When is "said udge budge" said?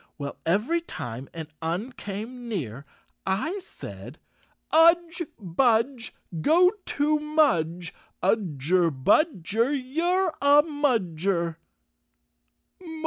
3.59-6.11